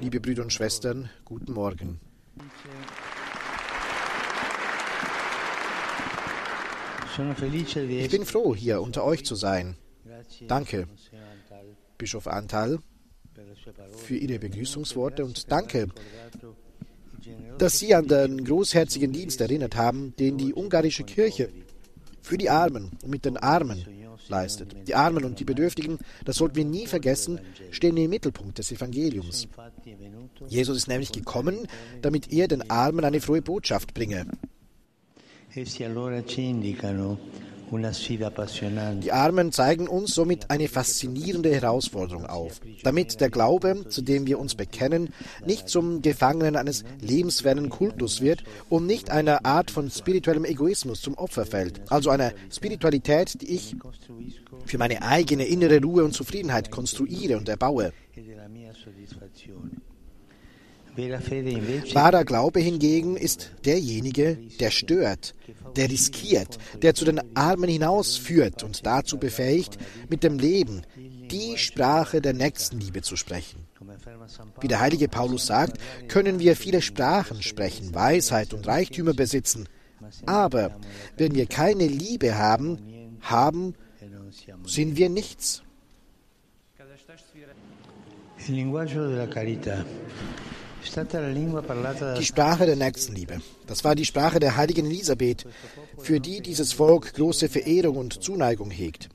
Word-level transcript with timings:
Liebe 0.00 0.20
Brüder 0.20 0.42
und 0.42 0.52
Schwestern, 0.52 1.08
guten 1.24 1.52
Morgen. 1.52 2.00
Ich 8.04 8.10
bin 8.10 8.26
froh, 8.26 8.56
hier 8.56 8.80
unter 8.80 9.04
euch 9.04 9.24
zu 9.24 9.36
sein. 9.36 9.76
Danke. 10.48 10.88
Bischof 11.96 12.26
Antal, 12.26 12.80
für 14.04 14.16
Ihre 14.16 14.40
Begrüßungsworte 14.40 15.24
und 15.24 15.52
danke, 15.52 15.88
dass 17.58 17.78
Sie 17.78 17.94
an 17.94 18.08
den 18.08 18.44
großherzigen 18.44 19.12
Dienst 19.12 19.40
erinnert 19.40 19.76
haben, 19.76 20.16
den 20.16 20.38
die 20.38 20.52
ungarische 20.52 21.04
Kirche 21.04 21.50
für 22.20 22.36
die 22.36 22.50
Armen 22.50 22.90
und 23.02 23.10
mit 23.10 23.24
den 23.24 23.36
Armen 23.36 23.86
leistet. 24.28 24.74
Die 24.86 24.94
Armen 24.94 25.24
und 25.24 25.40
die 25.40 25.44
Bedürftigen, 25.44 25.98
das 26.24 26.36
sollten 26.36 26.56
wir 26.56 26.64
nie 26.64 26.86
vergessen, 26.86 27.40
stehen 27.70 27.96
im 27.96 28.10
Mittelpunkt 28.10 28.58
des 28.58 28.72
Evangeliums. 28.72 29.48
Jesus 30.48 30.76
ist 30.76 30.88
nämlich 30.88 31.12
gekommen, 31.12 31.66
damit 32.02 32.32
er 32.32 32.48
den 32.48 32.68
Armen 32.70 33.04
eine 33.04 33.20
frohe 33.20 33.42
Botschaft 33.42 33.94
bringe. 33.94 34.26
essi 35.56 35.84
allora 35.84 36.24
ci 36.24 36.42
indicano 36.42 37.18
Die 39.00 39.12
Armen 39.12 39.52
zeigen 39.52 39.88
uns 39.88 40.14
somit 40.14 40.50
eine 40.50 40.68
faszinierende 40.68 41.52
Herausforderung 41.52 42.26
auf, 42.26 42.60
damit 42.82 43.20
der 43.20 43.30
Glaube, 43.30 43.88
zu 43.88 44.02
dem 44.02 44.26
wir 44.26 44.38
uns 44.38 44.54
bekennen, 44.54 45.12
nicht 45.46 45.68
zum 45.68 46.02
Gefangenen 46.02 46.56
eines 46.56 46.84
lebensfernen 47.00 47.70
Kultus 47.70 48.20
wird 48.20 48.44
und 48.68 48.86
nicht 48.86 49.10
einer 49.10 49.44
Art 49.44 49.70
von 49.70 49.90
spirituellem 49.90 50.44
Egoismus 50.44 51.00
zum 51.00 51.14
Opfer 51.14 51.46
fällt, 51.46 51.80
also 51.90 52.10
einer 52.10 52.32
Spiritualität, 52.50 53.40
die 53.40 53.54
ich 53.54 53.76
für 54.66 54.78
meine 54.78 55.02
eigene 55.02 55.44
innere 55.44 55.80
Ruhe 55.80 56.04
und 56.04 56.12
Zufriedenheit 56.12 56.70
konstruiere 56.70 57.36
und 57.36 57.48
erbaue. 57.48 57.92
Wahrer 60.96 62.24
Glaube 62.24 62.60
hingegen 62.60 63.16
ist 63.16 63.50
derjenige, 63.64 64.38
der 64.60 64.70
stört, 64.70 65.34
der 65.76 65.90
riskiert, 65.90 66.58
der 66.82 66.94
zu 66.94 67.04
den 67.04 67.20
Armen 67.36 67.68
hinausführt 67.68 68.62
und 68.62 68.86
dazu 68.86 69.18
befähigt, 69.18 69.76
mit 70.08 70.22
dem 70.22 70.38
Leben 70.38 70.82
die 70.96 71.58
Sprache 71.58 72.20
der 72.20 72.32
Nächstenliebe 72.32 73.02
zu 73.02 73.16
sprechen. 73.16 73.66
Wie 74.60 74.68
der 74.68 74.80
heilige 74.80 75.08
Paulus 75.08 75.46
sagt, 75.46 75.78
können 76.08 76.38
wir 76.38 76.54
viele 76.56 76.80
Sprachen 76.80 77.42
sprechen, 77.42 77.94
Weisheit 77.94 78.54
und 78.54 78.66
Reichtümer 78.66 79.14
besitzen. 79.14 79.68
Aber 80.26 80.78
wenn 81.16 81.34
wir 81.34 81.46
keine 81.46 81.86
Liebe 81.86 82.36
haben, 82.38 83.18
haben, 83.20 83.74
sind 84.64 84.96
wir 84.96 85.08
nichts. 85.08 85.62
Il 88.46 88.56
linguaggio 88.56 89.08
della 89.08 89.26
carità 89.26 89.82
Die 92.18 92.24
Sprache 92.24 92.66
der 92.66 92.76
Nächstenliebe. 92.76 93.40
Das 93.66 93.84
war 93.84 93.94
die 93.94 94.04
Sprache 94.04 94.40
der 94.40 94.56
heiligen 94.56 94.86
Elisabeth, 94.86 95.46
für 95.98 96.20
die 96.20 96.40
dieses 96.40 96.72
Volk 96.72 97.14
große 97.14 97.48
Verehrung 97.48 97.96
und 97.96 98.22
Zuneigung 98.22 98.70
hegt. 98.70 99.08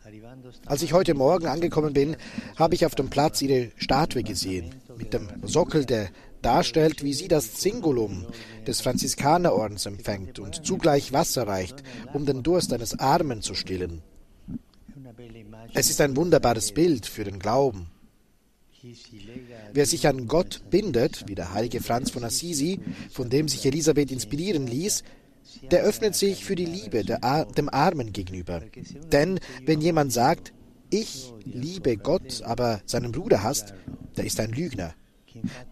Als 0.66 0.81
ich 0.81 0.94
heute 0.94 1.14
Morgen 1.14 1.48
angekommen 1.48 1.94
bin, 1.94 2.16
habe 2.56 2.76
ich 2.76 2.86
auf 2.86 2.95
dem 2.95 3.09
Platz 3.09 3.42
ihre 3.42 3.72
Statue 3.78 4.23
gesehen, 4.23 4.76
mit 4.98 5.14
dem 5.14 5.30
Sockel, 5.44 5.86
der 5.86 6.09
darstellt, 6.42 7.03
wie 7.03 7.14
sie 7.14 7.28
das 7.28 7.56
Zingulum 7.56 8.26
des 8.66 8.81
Franziskanerordens 8.81 9.86
empfängt 9.86 10.39
und 10.39 10.66
zugleich 10.66 11.11
Wasser 11.14 11.48
reicht, 11.48 11.83
um 12.14 12.26
den 12.26 12.44
Durst 12.44 12.73
eines 12.73 12.98
Armen 13.00 13.42
zu 13.42 13.56
stillen. 13.56 14.02
Es 15.73 15.89
ist 15.89 16.02
ein 16.02 16.16
wunderbares 16.16 16.72
Bild 16.72 17.06
für 17.06 17.23
den 17.23 17.39
Glauben. 17.39 17.92
Wer 19.74 19.86
sich 19.86 20.08
an 20.08 20.28
Gott 20.28 20.62
bindet, 20.70 21.26
wie 21.28 21.36
der 21.36 21.54
heilige 21.54 21.82
Franz 21.82 22.12
von 22.12 22.24
Assisi, 22.24 22.80
von 23.12 23.30
dem 23.30 23.48
sich 23.48 23.66
Elisabeth 23.66 24.12
inspirieren 24.12 24.68
ließ, 24.68 25.04
der 25.72 25.84
öffnet 25.84 26.16
sich 26.16 26.45
für 26.45 26.56
die 26.56 26.66
Liebe 26.66 27.04
dem 27.04 27.70
Armen 27.70 28.14
gegenüber. 28.14 28.62
Denn 29.12 29.39
wenn 29.66 29.82
jemand 29.82 30.14
sagt, 30.14 30.54
ich 30.89 31.32
liebe 31.45 31.98
Gott, 31.98 32.42
aber 32.44 32.82
seinen 32.86 33.12
Bruder 33.12 33.44
hasst, 33.44 33.73
der 34.18 34.26
ist 34.26 34.39
ein 34.39 34.52
Lügner. 34.52 34.94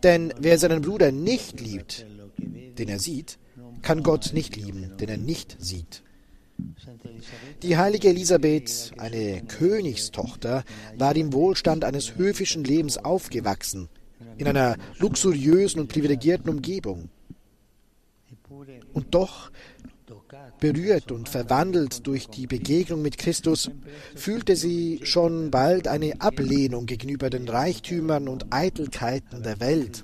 Denn 0.04 0.34
wer 0.40 0.58
seinen 0.58 0.82
Bruder 0.82 1.12
nicht 1.12 1.60
liebt, 1.60 2.06
den 2.38 2.90
er 2.90 3.00
sieht, 3.00 3.40
kann 3.82 4.04
Gott 4.04 4.32
nicht 4.34 4.56
lieben, 4.56 4.98
den 4.98 5.10
er 5.10 5.18
nicht 5.18 5.58
sieht. 5.60 6.04
Die 7.62 7.78
heilige 7.78 8.10
Elisabeth, 8.10 8.92
eine 8.98 9.44
Königstochter, 9.44 10.64
war 10.98 11.16
im 11.16 11.34
Wohlstand 11.34 11.84
eines 11.84 12.16
höfischen 12.16 12.64
Lebens 12.64 12.98
aufgewachsen, 12.98 13.90
in 14.38 14.48
einer 14.48 14.78
luxuriösen 15.00 15.82
und 15.82 15.88
privilegierten 15.88 16.50
Umgebung. 16.50 17.10
Und 18.94 19.14
doch, 19.14 19.52
berührt 20.60 21.12
und 21.12 21.30
verwandelt 21.30 22.08
durch 22.08 22.28
die 22.28 22.48
Begegnung 22.48 23.02
mit 23.02 23.18
Christus, 23.18 23.70
fühlte 24.16 24.56
sie 24.56 25.00
schon 25.04 25.52
bald 25.52 25.88
eine 25.88 26.22
Ablehnung 26.22 26.86
gegenüber 26.86 27.30
den 27.30 27.48
Reichtümern 27.48 28.28
und 28.28 28.48
Eitelkeiten 28.52 29.44
der 29.44 29.60
Welt 29.60 30.04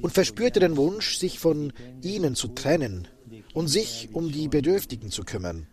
und 0.00 0.12
verspürte 0.12 0.60
den 0.60 0.76
Wunsch, 0.76 1.18
sich 1.18 1.38
von 1.38 1.72
ihnen 2.00 2.34
zu 2.34 2.48
trennen 2.48 3.08
und 3.54 3.68
sich 3.68 4.08
um 4.12 4.30
die 4.30 4.48
Bedürftigen 4.48 5.10
zu 5.10 5.24
kümmern. 5.24 5.66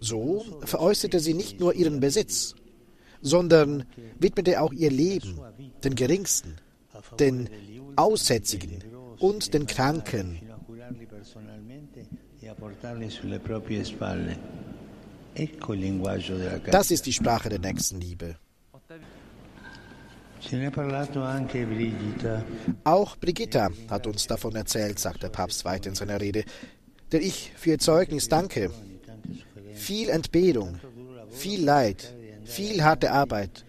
So 0.00 0.44
veräußerte 0.64 1.20
sie 1.20 1.34
nicht 1.34 1.60
nur 1.60 1.74
ihren 1.74 2.00
Besitz, 2.00 2.54
sondern 3.20 3.84
widmete 4.18 4.60
auch 4.60 4.72
ihr 4.72 4.90
Leben 4.90 5.38
den 5.84 5.94
Geringsten, 5.94 6.56
den 7.18 7.50
Aussätzigen 7.96 8.82
und 9.18 9.52
den 9.52 9.66
Kranken. 9.66 10.40
Das 16.70 16.90
ist 16.90 17.06
die 17.06 17.12
Sprache 17.12 17.48
der 17.48 17.58
Nächstenliebe. 17.58 18.36
Auch 22.84 23.16
Brigitta 23.16 23.70
hat 23.88 24.06
uns 24.06 24.26
davon 24.26 24.54
erzählt, 24.56 24.98
sagt 24.98 25.22
der 25.22 25.28
Papst 25.28 25.64
weiter 25.64 25.90
in 25.90 25.94
seiner 25.94 26.20
Rede, 26.20 26.44
der 27.12 27.20
ich 27.20 27.52
für 27.56 27.70
ihr 27.70 27.78
Zeugnis 27.78 28.28
danke. 28.28 28.70
Viel 29.74 30.08
Entbehrung, 30.08 30.78
viel 31.30 31.62
Leid, 31.62 32.14
viel 32.44 32.82
harte 32.82 33.12
Arbeit, 33.12 33.64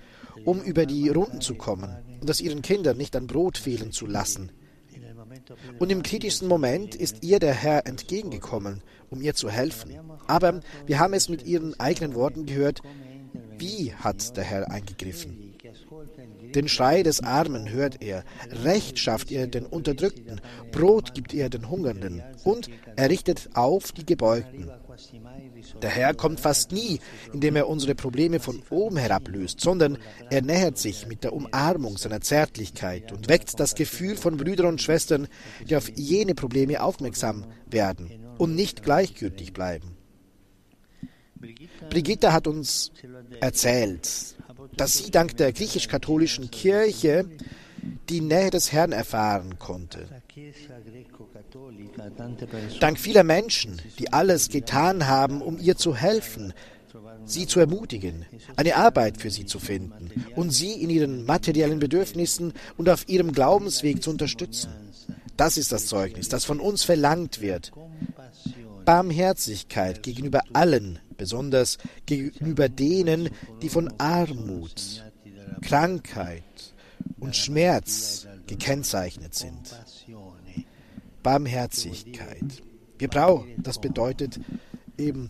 um 0.45 0.61
über 0.61 0.85
die 0.85 1.09
Runden 1.09 1.41
zu 1.41 1.55
kommen 1.55 1.95
und 2.21 2.29
es 2.29 2.41
ihren 2.41 2.61
Kindern 2.61 2.97
nicht 2.97 3.15
an 3.15 3.27
Brot 3.27 3.57
fehlen 3.57 3.91
zu 3.91 4.05
lassen. 4.05 4.51
Und 5.79 5.91
im 5.91 6.03
kritischsten 6.03 6.47
Moment 6.47 6.95
ist 6.95 7.23
ihr 7.23 7.39
der 7.39 7.53
Herr 7.53 7.85
entgegengekommen, 7.85 8.81
um 9.09 9.21
ihr 9.21 9.33
zu 9.33 9.49
helfen. 9.49 9.91
Aber 10.27 10.61
wir 10.85 10.99
haben 10.99 11.13
es 11.13 11.29
mit 11.29 11.45
ihren 11.45 11.79
eigenen 11.79 12.15
Worten 12.15 12.45
gehört, 12.45 12.81
wie 13.57 13.93
hat 13.93 14.35
der 14.37 14.43
Herr 14.43 14.71
eingegriffen? 14.71 15.55
Den 16.55 16.67
Schrei 16.67 17.03
des 17.03 17.21
Armen 17.21 17.69
hört 17.69 18.01
er, 18.01 18.23
Recht 18.63 18.99
schafft 18.99 19.31
er 19.31 19.47
den 19.47 19.65
Unterdrückten, 19.65 20.41
Brot 20.71 21.13
gibt 21.13 21.33
er 21.33 21.49
den 21.49 21.69
Hungernden 21.69 22.21
und 22.43 22.69
er 22.95 23.09
richtet 23.09 23.49
auf 23.53 23.91
die 23.91 24.05
Gebeugten. 24.05 24.69
Der 25.81 25.89
Herr 25.89 26.13
kommt 26.13 26.39
fast 26.39 26.71
nie, 26.71 26.99
indem 27.33 27.55
er 27.55 27.67
unsere 27.67 27.95
Probleme 27.95 28.39
von 28.39 28.61
oben 28.69 28.97
herab 28.97 29.27
löst, 29.27 29.61
sondern 29.61 29.97
er 30.29 30.41
nähert 30.41 30.77
sich 30.77 31.07
mit 31.07 31.23
der 31.23 31.33
Umarmung 31.33 31.97
seiner 31.97 32.21
Zärtlichkeit 32.21 33.11
und 33.11 33.29
weckt 33.29 33.59
das 33.59 33.75
Gefühl 33.75 34.15
von 34.15 34.37
Brüdern 34.37 34.67
und 34.67 34.81
Schwestern, 34.81 35.27
die 35.69 35.75
auf 35.75 35.89
jene 35.95 36.35
Probleme 36.35 36.81
aufmerksam 36.81 37.45
werden 37.67 38.11
und 38.37 38.55
nicht 38.55 38.83
gleichgültig 38.83 39.53
bleiben. 39.53 39.97
Brigitta 41.89 42.33
hat 42.33 42.47
uns 42.47 42.91
erzählt, 43.39 44.35
dass 44.75 44.93
sie 44.97 45.11
dank 45.11 45.37
der 45.37 45.51
griechisch-katholischen 45.53 46.51
Kirche 46.51 47.25
die 48.09 48.21
Nähe 48.21 48.49
des 48.49 48.71
Herrn 48.71 48.91
erfahren 48.91 49.57
konnte. 49.57 50.07
Dank 52.79 52.99
vieler 52.99 53.23
Menschen, 53.23 53.81
die 53.99 54.13
alles 54.13 54.49
getan 54.49 55.07
haben, 55.07 55.41
um 55.41 55.57
ihr 55.59 55.75
zu 55.77 55.95
helfen, 55.95 56.53
sie 57.25 57.47
zu 57.47 57.59
ermutigen, 57.59 58.25
eine 58.55 58.75
Arbeit 58.75 59.17
für 59.17 59.29
sie 59.29 59.45
zu 59.45 59.59
finden 59.59 60.11
und 60.35 60.51
sie 60.51 60.73
in 60.73 60.89
ihren 60.89 61.25
materiellen 61.25 61.79
Bedürfnissen 61.79 62.53
und 62.77 62.89
auf 62.89 63.07
ihrem 63.07 63.31
Glaubensweg 63.31 64.03
zu 64.03 64.09
unterstützen. 64.09 64.71
Das 65.37 65.57
ist 65.57 65.71
das 65.71 65.87
Zeugnis, 65.87 66.29
das 66.29 66.45
von 66.45 66.59
uns 66.59 66.83
verlangt 66.83 67.41
wird. 67.41 67.71
Barmherzigkeit 68.85 70.03
gegenüber 70.03 70.41
allen, 70.53 70.99
besonders 71.21 71.77
gegenüber 72.07 72.67
denen, 72.67 73.29
die 73.61 73.69
von 73.69 73.93
Armut, 73.99 75.05
Krankheit 75.61 76.73
und 77.19 77.35
Schmerz 77.35 78.25
gekennzeichnet 78.47 79.35
sind. 79.35 79.69
Barmherzigkeit. 81.21 82.63
Wir 82.97 83.07
brauchen, 83.07 83.53
das 83.61 83.79
bedeutet 83.79 84.39
eben 84.97 85.29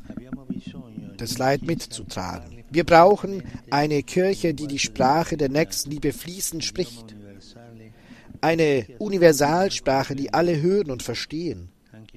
das 1.17 1.37
Leid 1.37 1.63
mitzutragen. 1.63 2.63
Wir 2.69 2.85
brauchen 2.85 3.43
eine 3.69 4.01
Kirche, 4.01 4.53
die 4.53 4.67
die 4.67 4.79
Sprache 4.79 5.35
der 5.35 5.49
Nächstenliebe 5.49 6.13
fließend 6.13 6.63
spricht. 6.63 7.17
Eine 8.39 8.85
Universalsprache, 8.97 10.15
die 10.15 10.33
alle 10.33 10.61
hören 10.61 10.89
und 10.89 11.03
verstehen. 11.03 11.67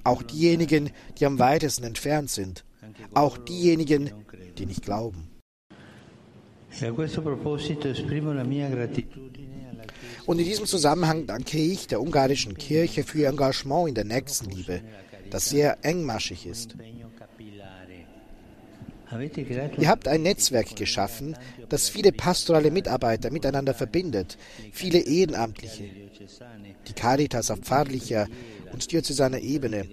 Auch 0.04 0.22
diejenigen, 0.22 0.90
die 1.18 1.26
am 1.26 1.38
weitesten 1.38 1.84
entfernt 1.84 2.30
sind. 2.30 2.64
Auch 3.12 3.38
diejenigen, 3.38 4.10
die 4.58 4.66
nicht 4.66 4.82
glauben. 4.82 5.30
Und 10.26 10.38
in 10.38 10.44
diesem 10.44 10.66
Zusammenhang 10.66 11.26
danke 11.26 11.58
ich 11.58 11.86
der 11.86 12.00
ungarischen 12.00 12.56
Kirche 12.56 13.04
für 13.04 13.18
ihr 13.18 13.28
Engagement 13.28 13.88
in 13.88 13.94
der 13.94 14.04
Nächstenliebe, 14.04 14.80
das 15.30 15.50
sehr 15.50 15.78
engmaschig 15.82 16.46
ist. 16.46 16.74
Ihr 19.78 19.88
habt 19.88 20.08
ein 20.08 20.22
Netzwerk 20.22 20.74
geschaffen, 20.74 21.36
das 21.68 21.88
viele 21.88 22.10
pastorale 22.10 22.70
Mitarbeiter 22.70 23.30
miteinander 23.30 23.74
verbindet, 23.74 24.36
viele 24.72 24.98
Ehrenamtliche, 24.98 25.84
die 26.88 26.92
Caritas 26.94 27.50
auf 27.50 27.60
pfarrlicher 27.60 28.26
und 28.72 28.90
diözesaner 28.90 29.38
Ebene, 29.38 29.86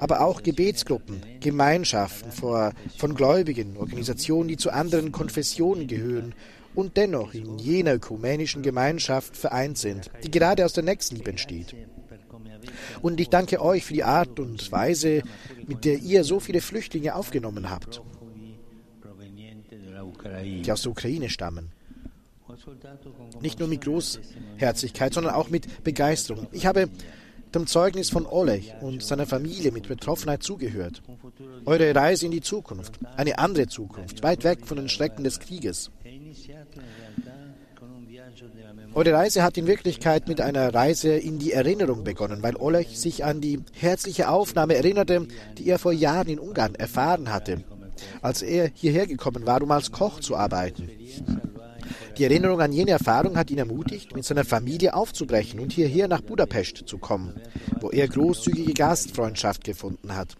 aber 0.00 0.22
auch 0.22 0.42
Gebetsgruppen, 0.42 1.22
Gemeinschaften 1.40 2.32
von 2.32 3.14
Gläubigen, 3.14 3.76
Organisationen, 3.76 4.48
die 4.48 4.56
zu 4.56 4.70
anderen 4.70 5.12
Konfessionen 5.12 5.86
gehören 5.86 6.34
und 6.74 6.96
dennoch 6.96 7.34
in 7.34 7.58
jener 7.58 7.94
ökumenischen 7.94 8.62
Gemeinschaft 8.62 9.36
vereint 9.36 9.78
sind, 9.78 10.10
die 10.24 10.30
gerade 10.30 10.64
aus 10.64 10.72
der 10.72 10.84
Nächstenliebe 10.84 11.30
entsteht. 11.30 11.76
Und 13.00 13.20
ich 13.20 13.28
danke 13.28 13.62
euch 13.62 13.84
für 13.84 13.94
die 13.94 14.04
Art 14.04 14.40
und 14.40 14.72
Weise, 14.72 15.22
mit 15.66 15.84
der 15.84 15.98
ihr 15.98 16.24
so 16.24 16.40
viele 16.40 16.60
Flüchtlinge 16.60 17.14
aufgenommen 17.14 17.70
habt 17.70 18.02
die 20.44 20.72
aus 20.72 20.82
der 20.82 20.92
Ukraine 20.92 21.28
stammen. 21.28 21.72
Nicht 23.40 23.58
nur 23.58 23.68
mit 23.68 23.82
Großherzigkeit, 23.82 25.14
sondern 25.14 25.34
auch 25.34 25.50
mit 25.50 25.84
Begeisterung. 25.84 26.48
Ich 26.52 26.66
habe 26.66 26.88
dem 27.54 27.66
Zeugnis 27.66 28.10
von 28.10 28.26
Oleg 28.26 28.74
und 28.80 29.02
seiner 29.02 29.26
Familie 29.26 29.72
mit 29.72 29.88
Betroffenheit 29.88 30.42
zugehört. 30.42 31.02
Eure 31.64 31.94
Reise 31.94 32.26
in 32.26 32.32
die 32.32 32.40
Zukunft, 32.40 32.98
eine 33.16 33.38
andere 33.38 33.66
Zukunft, 33.66 34.22
weit 34.22 34.44
weg 34.44 34.66
von 34.66 34.76
den 34.76 34.88
Schrecken 34.88 35.24
des 35.24 35.40
Krieges. 35.40 35.90
Eure 38.94 39.12
Reise 39.12 39.42
hat 39.42 39.56
in 39.56 39.66
Wirklichkeit 39.66 40.28
mit 40.28 40.40
einer 40.40 40.74
Reise 40.74 41.10
in 41.10 41.38
die 41.38 41.52
Erinnerung 41.52 42.02
begonnen, 42.02 42.42
weil 42.42 42.56
Oleg 42.56 42.88
sich 42.88 43.24
an 43.24 43.40
die 43.40 43.60
herzliche 43.72 44.28
Aufnahme 44.28 44.74
erinnerte, 44.74 45.28
die 45.58 45.68
er 45.68 45.78
vor 45.78 45.92
Jahren 45.92 46.28
in 46.28 46.38
Ungarn 46.38 46.74
erfahren 46.74 47.32
hatte 47.32 47.62
als 48.22 48.42
er 48.42 48.70
hierher 48.72 49.06
gekommen 49.06 49.46
war, 49.46 49.62
um 49.62 49.70
als 49.70 49.92
Koch 49.92 50.20
zu 50.20 50.36
arbeiten. 50.36 50.88
Die 52.20 52.24
Erinnerung 52.24 52.60
an 52.60 52.70
jene 52.70 52.90
Erfahrung 52.90 53.38
hat 53.38 53.50
ihn 53.50 53.56
ermutigt, 53.56 54.14
mit 54.14 54.26
seiner 54.26 54.44
Familie 54.44 54.92
aufzubrechen 54.92 55.58
und 55.58 55.72
hierher 55.72 56.06
nach 56.06 56.20
Budapest 56.20 56.82
zu 56.84 56.98
kommen, 56.98 57.40
wo 57.80 57.88
er 57.88 58.08
großzügige 58.08 58.74
Gastfreundschaft 58.74 59.64
gefunden 59.64 60.14
hat. 60.14 60.36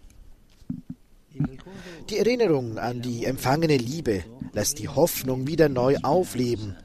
Die 2.07 2.19
Erinnerung 2.19 2.77
an 2.77 3.01
die 3.01 3.25
empfangene 3.25 3.77
Liebe 3.77 4.23
lässt 4.53 4.77
die 4.77 4.89
Hoffnung 4.89 5.47
wieder 5.47 5.69
neu 5.69 5.97
aufleben 6.03 6.77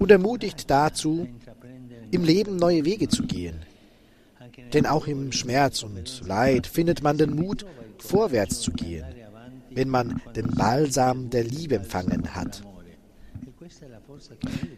und 0.00 0.10
ermutigt 0.10 0.68
dazu, 0.68 1.28
im 2.10 2.24
Leben 2.24 2.56
neue 2.56 2.84
Wege 2.84 3.06
zu 3.06 3.22
gehen. 3.22 3.60
Denn 4.72 4.86
auch 4.86 5.06
im 5.06 5.30
Schmerz 5.30 5.84
und 5.84 6.22
Leid 6.26 6.66
findet 6.66 7.04
man 7.04 7.18
den 7.18 7.36
Mut, 7.36 7.64
vorwärts 7.98 8.62
zu 8.62 8.72
gehen 8.72 9.04
wenn 9.76 9.88
man 9.88 10.22
den 10.36 10.46
Balsam 10.52 11.30
der 11.30 11.42
Liebe 11.42 11.74
empfangen 11.74 12.32
hat. 12.32 12.62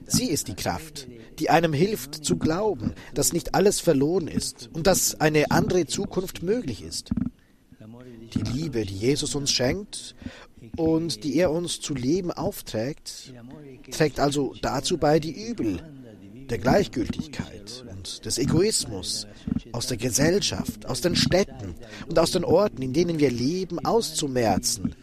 Sie 0.07 0.31
ist 0.31 0.49
die 0.49 0.55
Kraft, 0.55 1.09
die 1.39 1.51
einem 1.51 1.73
hilft 1.73 2.25
zu 2.25 2.37
glauben, 2.37 2.95
dass 3.15 3.33
nicht 3.33 3.55
alles 3.55 3.81
verloren 3.81 4.29
ist 4.29 4.71
und 4.73 4.87
dass 4.87 5.21
eine 5.21 5.51
andere 5.51 5.87
Zukunft 5.87 6.43
möglich 6.43 6.83
ist. 6.83 7.11
Die 8.35 8.43
Liebe, 8.43 8.85
die 8.85 8.97
Jesus 8.97 9.35
uns 9.35 9.51
schenkt 9.51 10.15
und 10.77 11.25
die 11.25 11.37
er 11.37 11.51
uns 11.51 11.81
zu 11.81 11.95
leben 11.95 12.31
aufträgt, 12.31 13.33
trägt 13.91 14.21
also 14.21 14.55
dazu 14.63 14.99
bei, 14.99 15.21
die 15.21 15.49
Übel 15.49 15.81
der 16.51 16.59
Gleichgültigkeit 16.59 17.85
und 17.91 18.25
des 18.25 18.39
Egoismus 18.39 19.27
aus 19.73 19.87
der 19.87 19.97
Gesellschaft, 19.97 20.87
aus 20.87 21.01
den 21.01 21.17
Städten 21.17 21.75
und 22.09 22.19
aus 22.19 22.31
den 22.31 22.45
Orten, 22.45 22.83
in 22.83 22.93
denen 22.93 23.19
wir 23.19 23.31
leben, 23.31 23.85
auszumerzen. 23.85 24.95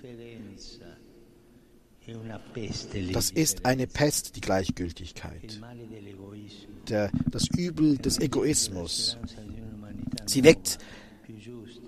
Das 3.13 3.31
ist 3.31 3.65
eine 3.65 3.88
Pest, 3.88 4.35
die 4.35 4.41
Gleichgültigkeit, 4.41 5.61
der, 6.89 7.09
das 7.29 7.47
Übel 7.47 7.97
des 7.97 8.19
Egoismus. 8.19 9.17
Sie 10.25 10.44
weckt 10.44 10.79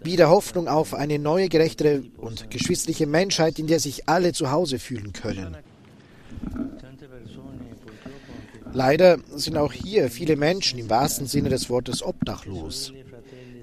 wieder 0.03 0.29
Hoffnung 0.29 0.67
auf 0.67 0.93
eine 0.93 1.19
neue, 1.19 1.49
gerechtere 1.49 2.03
und 2.17 2.49
geschwisterliche 2.49 3.07
Menschheit, 3.07 3.59
in 3.59 3.67
der 3.67 3.79
sich 3.79 4.07
alle 4.07 4.33
zu 4.33 4.51
Hause 4.51 4.79
fühlen 4.79 5.11
können. 5.13 5.57
Leider 8.71 9.19
sind 9.35 9.57
auch 9.57 9.73
hier 9.73 10.09
viele 10.09 10.35
Menschen 10.35 10.79
im 10.79 10.89
wahrsten 10.89 11.27
Sinne 11.27 11.49
des 11.49 11.69
Wortes 11.69 12.03
obdachlos. 12.03 12.93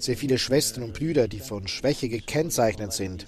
Sehr 0.03 0.17
viele 0.17 0.37
Schwestern 0.37 0.83
und 0.83 0.95
Brüder, 0.95 1.29
die 1.29 1.39
von 1.39 1.69
Schwäche 1.69 2.09
gekennzeichnet 2.09 2.93
sind, 2.93 3.25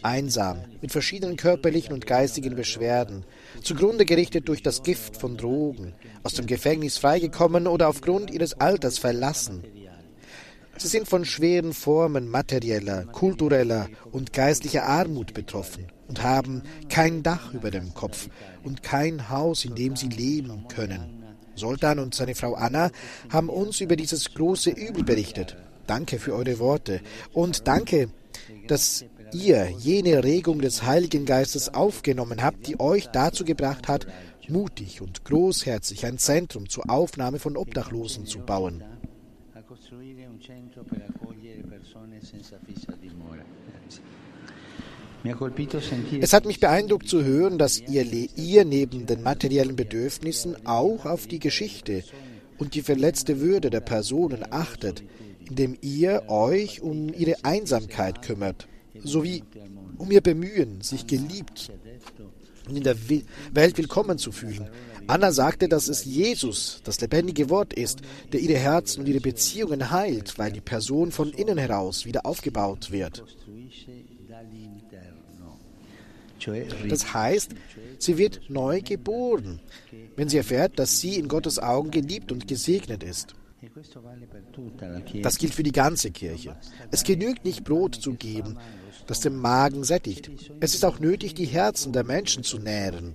einsam, 0.00 0.64
mit 0.80 0.90
verschiedenen 0.90 1.36
körperlichen 1.36 1.92
und 1.92 2.06
geistigen 2.06 2.56
Beschwerden, 2.56 3.26
zugrunde 3.62 4.06
gerichtet 4.06 4.48
durch 4.48 4.62
das 4.62 4.82
Gift 4.82 5.18
von 5.18 5.36
Drogen, 5.36 5.92
aus 6.22 6.32
dem 6.32 6.46
Gefängnis 6.46 6.96
freigekommen 6.96 7.66
oder 7.66 7.88
aufgrund 7.88 8.30
ihres 8.30 8.58
Alters 8.58 8.96
verlassen. 8.96 9.64
Sie 10.78 10.88
sind 10.88 11.06
von 11.06 11.26
schweren 11.26 11.74
Formen 11.74 12.30
materieller, 12.30 13.04
kultureller 13.04 13.90
und 14.10 14.32
geistlicher 14.32 14.86
Armut 14.86 15.34
betroffen 15.34 15.88
und 16.08 16.22
haben 16.22 16.62
kein 16.88 17.22
Dach 17.22 17.52
über 17.52 17.70
dem 17.70 17.92
Kopf 17.92 18.30
und 18.64 18.82
kein 18.82 19.28
Haus, 19.28 19.66
in 19.66 19.74
dem 19.74 19.94
sie 19.94 20.08
leben 20.08 20.68
können. 20.68 21.22
Sultan 21.54 21.98
und 21.98 22.14
seine 22.14 22.34
Frau 22.34 22.54
Anna 22.54 22.92
haben 23.28 23.50
uns 23.50 23.82
über 23.82 23.94
dieses 23.94 24.32
große 24.32 24.70
Übel 24.70 25.04
berichtet. 25.04 25.54
Danke 25.88 26.18
für 26.18 26.34
eure 26.34 26.58
Worte 26.58 27.00
und 27.32 27.66
danke, 27.66 28.10
dass 28.68 29.06
ihr 29.32 29.70
jene 29.70 30.22
Regung 30.22 30.60
des 30.60 30.82
Heiligen 30.82 31.24
Geistes 31.24 31.72
aufgenommen 31.72 32.42
habt, 32.42 32.66
die 32.66 32.78
euch 32.78 33.06
dazu 33.06 33.44
gebracht 33.44 33.88
hat, 33.88 34.06
mutig 34.48 35.00
und 35.00 35.24
großherzig 35.24 36.04
ein 36.04 36.18
Zentrum 36.18 36.68
zur 36.68 36.90
Aufnahme 36.90 37.38
von 37.38 37.56
Obdachlosen 37.56 38.26
zu 38.26 38.40
bauen. 38.40 38.84
Es 46.20 46.32
hat 46.34 46.44
mich 46.44 46.60
beeindruckt 46.60 47.08
zu 47.08 47.24
hören, 47.24 47.58
dass 47.58 47.80
ihr, 47.80 48.04
ihr 48.36 48.64
neben 48.66 49.06
den 49.06 49.22
materiellen 49.22 49.74
Bedürfnissen 49.74 50.66
auch 50.66 51.06
auf 51.06 51.26
die 51.26 51.38
Geschichte 51.38 52.04
und 52.58 52.74
die 52.74 52.82
verletzte 52.82 53.40
Würde 53.40 53.70
der 53.70 53.80
Personen 53.80 54.44
achtet, 54.50 55.02
indem 55.48 55.76
ihr 55.80 56.24
euch 56.28 56.80
um 56.80 57.12
ihre 57.12 57.44
Einsamkeit 57.44 58.22
kümmert, 58.22 58.68
sowie 59.02 59.42
um 59.96 60.10
ihr 60.10 60.20
Bemühen, 60.20 60.80
sich 60.80 61.06
geliebt 61.06 61.70
und 62.68 62.76
in 62.76 62.82
der 62.82 62.96
Welt 63.52 63.78
willkommen 63.78 64.18
zu 64.18 64.32
fühlen. 64.32 64.68
Anna 65.06 65.32
sagte, 65.32 65.68
dass 65.68 65.88
es 65.88 66.04
Jesus, 66.04 66.82
das 66.84 67.00
lebendige 67.00 67.48
Wort 67.48 67.72
ist, 67.72 68.00
der 68.32 68.40
ihre 68.40 68.58
Herzen 68.58 69.00
und 69.00 69.08
ihre 69.08 69.20
Beziehungen 69.20 69.90
heilt, 69.90 70.38
weil 70.38 70.52
die 70.52 70.60
Person 70.60 71.12
von 71.12 71.30
innen 71.30 71.56
heraus 71.56 72.04
wieder 72.04 72.26
aufgebaut 72.26 72.92
wird. 72.92 73.24
Das 76.88 77.14
heißt, 77.14 77.52
sie 77.98 78.18
wird 78.18 78.42
neu 78.48 78.82
geboren, 78.82 79.60
wenn 80.14 80.28
sie 80.28 80.36
erfährt, 80.36 80.78
dass 80.78 81.00
sie 81.00 81.16
in 81.16 81.28
Gottes 81.28 81.58
Augen 81.58 81.90
geliebt 81.90 82.30
und 82.30 82.46
gesegnet 82.46 83.02
ist. 83.02 83.34
Das 85.22 85.38
gilt 85.38 85.54
für 85.54 85.62
die 85.62 85.72
ganze 85.72 86.10
Kirche. 86.10 86.56
Es 86.90 87.04
genügt 87.04 87.44
nicht, 87.44 87.64
Brot 87.64 87.94
zu 87.94 88.14
geben, 88.14 88.58
das 89.06 89.20
den 89.20 89.36
Magen 89.36 89.84
sättigt. 89.84 90.30
Es 90.60 90.74
ist 90.74 90.84
auch 90.84 91.00
nötig, 91.00 91.34
die 91.34 91.46
Herzen 91.46 91.92
der 91.92 92.04
Menschen 92.04 92.42
zu 92.42 92.58
nähren. 92.58 93.14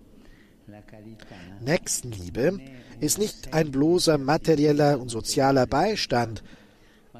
Nächstenliebe 1.62 2.60
ist 3.00 3.18
nicht 3.18 3.54
ein 3.54 3.72
bloßer 3.72 4.18
materieller 4.18 5.00
und 5.00 5.10
sozialer 5.10 5.66
Beistand, 5.66 6.44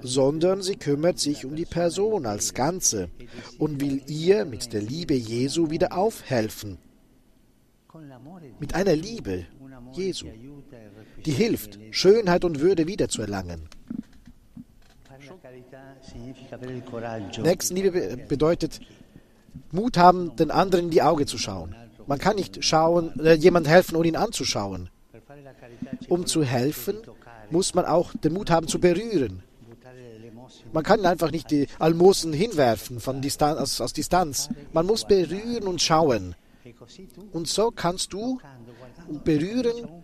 sondern 0.02 0.62
sie 0.62 0.76
kümmert 0.76 1.20
sich 1.20 1.46
um 1.46 1.56
die 1.56 1.66
Person 1.66 2.26
als 2.26 2.54
Ganze 2.54 3.10
und 3.58 3.82
will 3.82 4.02
ihr 4.08 4.46
mit 4.46 4.74
der 4.74 4.82
Liebe 4.82 5.14
Jesu 5.14 5.70
wieder 5.70 5.96
aufhelfen. 5.96 6.78
Mit 8.60 8.76
einer 8.76 8.96
Liebe 8.96 9.46
Jesu, 9.94 10.28
die 11.26 11.32
hilft, 11.32 11.80
Schönheit 11.92 12.46
und 12.46 12.60
Würde 12.60 12.88
wiederzuerlangen. 12.88 13.70
Nächstenliebe 17.42 18.18
bedeutet, 18.28 18.80
Mut 19.72 19.98
haben, 19.98 20.36
den 20.36 20.52
anderen 20.52 20.86
in 20.86 20.92
die 20.92 21.02
Augen 21.02 21.28
zu 21.28 21.38
schauen. 21.38 21.76
Man 22.08 22.20
kann 22.20 22.36
nicht 22.36 22.64
schauen, 22.64 23.18
äh, 23.20 23.34
jemand 23.34 23.68
helfen, 23.68 23.96
ohne 23.96 24.08
ihn 24.08 24.16
anzuschauen. 24.16 24.90
Um 26.10 26.26
zu 26.26 26.44
helfen, 26.44 26.98
muss 27.50 27.74
man 27.74 27.86
auch 27.86 28.14
den 28.14 28.34
Mut 28.34 28.50
haben 28.50 28.68
zu 28.68 28.80
berühren. 28.80 29.44
Man 30.72 30.84
kann 30.84 31.06
einfach 31.06 31.32
nicht 31.32 31.52
die 31.52 31.68
Almosen 31.80 32.34
hinwerfen 32.34 33.00
von 33.00 33.22
Distan 33.22 33.58
aus, 33.58 33.80
aus 33.80 33.94
Distanz. 33.94 34.50
Man 34.74 34.86
muss 34.86 35.06
berühren 35.06 35.68
und 35.68 35.82
schauen. 35.82 36.36
Und 37.32 37.48
so 37.48 37.72
kannst 37.72 38.14
du 38.14 38.40
berühren 39.24 40.03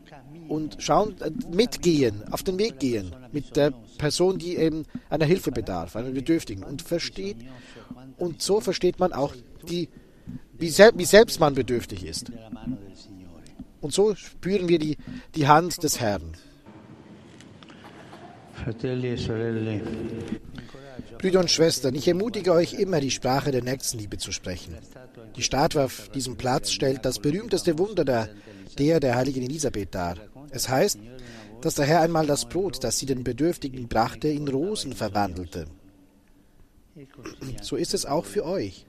und 0.50 0.78
schauen, 0.80 1.16
äh, 1.22 1.32
mitgehen, 1.56 2.24
auf 2.32 2.44
den 2.44 2.58
Weg 2.58 2.80
gehen 2.80 3.16
mit 3.32 3.56
der 3.56 3.72
Person, 3.98 4.38
die 4.38 4.56
eben 4.56 4.86
einer 5.10 5.26
Hilfe 5.26 5.52
bedarf, 5.52 5.96
einer 5.96 6.12
Bedürftigen 6.12 6.64
und 6.64 6.82
versteht. 6.82 7.38
Und 8.18 8.42
so 8.42 8.60
versteht 8.60 9.00
man 9.00 9.14
auch, 9.14 9.36
die, 9.70 9.90
wie, 10.58 10.70
sel 10.70 10.92
wie 10.96 11.06
selbst 11.06 11.40
man 11.40 11.54
bedürftig 11.54 12.06
ist. 12.06 12.32
Und 13.82 13.94
so 13.94 14.16
spüren 14.16 14.68
wir 14.68 14.80
die, 14.80 14.98
die 15.36 15.48
Hand 15.48 15.84
des 15.84 16.00
Herrn. 16.00 16.34
Brüder 21.18 21.40
und 21.40 21.52
Schwestern, 21.52 21.96
ich 21.96 22.08
ermutige 22.08 22.52
euch 22.54 22.74
immer, 22.74 23.00
die 23.00 23.12
Sprache 23.12 23.52
der 23.52 23.64
Nächstenliebe 23.64 24.18
zu 24.18 24.32
sprechen. 24.32 24.76
Die 25.36 25.44
Statue 25.44 25.84
auf 25.84 26.10
diesem 26.10 26.36
Platz 26.36 26.72
stellt 26.72 27.06
das 27.06 27.20
berühmteste 27.20 27.78
Wunder 27.78 28.04
der, 28.04 28.30
der 28.78 29.00
der 29.00 29.16
heiligen 29.16 29.44
Elisabeth 29.44 29.94
dar. 29.96 30.18
Es 30.52 30.70
heißt, 30.70 31.00
dass 31.62 31.76
der 31.76 31.86
Herr 31.86 32.02
einmal 32.02 32.26
das 32.26 32.48
Brot, 32.48 32.84
das 32.84 33.00
sie 33.00 33.06
den 33.06 33.24
Bedürftigen 33.24 33.88
brachte, 33.88 34.28
in 34.28 34.48
Rosen 34.48 34.94
verwandelte. 34.94 35.66
So 37.62 37.76
ist 37.76 37.94
es 37.94 38.06
auch 38.06 38.26
für 38.26 38.46
euch. 38.46 38.86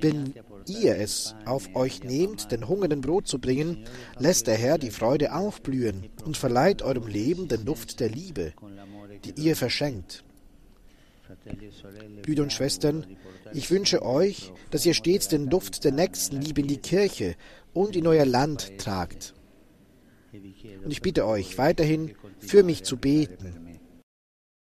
Wenn 0.00 0.34
ihr 0.66 0.96
es 0.96 1.34
auf 1.46 1.74
euch 1.74 2.04
nehmt, 2.04 2.52
den 2.52 2.68
Hungernden 2.68 3.00
Brot 3.00 3.26
zu 3.26 3.38
bringen, 3.38 3.84
lässt 4.18 4.46
der 4.46 4.56
Herr 4.56 4.78
die 4.78 4.90
Freude 4.90 5.34
aufblühen 5.34 6.10
und 6.24 6.36
verleiht 6.36 6.82
eurem 6.82 7.06
Leben 7.06 7.48
den 7.48 7.64
Duft 7.64 8.00
der 8.00 8.10
Liebe, 8.10 8.52
die 9.24 9.40
ihr 9.42 9.56
verschenkt. 9.56 10.24
Brüder 12.22 12.42
und 12.42 12.52
Schwestern, 12.52 13.06
ich 13.52 13.70
wünsche 13.70 14.02
euch, 14.02 14.52
dass 14.70 14.84
ihr 14.84 14.94
stets 14.94 15.28
den 15.28 15.48
Duft 15.48 15.84
der 15.84 15.92
Nächstenliebe 15.92 16.60
in 16.60 16.68
die 16.68 16.78
Kirche 16.78 17.34
und 17.72 17.96
in 17.96 18.06
euer 18.06 18.26
Land 18.26 18.78
tragt. 18.78 19.34
Und 20.84 20.90
ich 20.90 21.00
bitte 21.00 21.26
euch 21.26 21.58
weiterhin 21.58 22.14
für 22.38 22.62
mich 22.62 22.84
zu 22.84 22.96
beten. 22.96 23.67